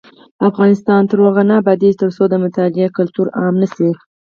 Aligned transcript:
افغانستان 0.49 1.01
تر 1.09 1.17
هغو 1.25 1.43
نه 1.49 1.53
ابادیږي، 1.61 1.99
ترڅو 2.01 2.23
د 2.29 2.33
مطالعې 2.43 2.87
کلتور 2.97 3.27
عام 3.39 3.53
نشي. 3.61 3.89